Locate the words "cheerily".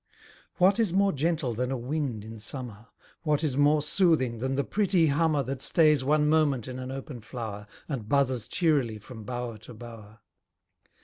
8.47-8.97